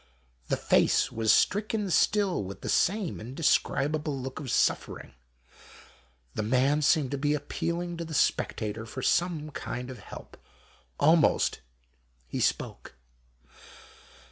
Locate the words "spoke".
12.39-12.95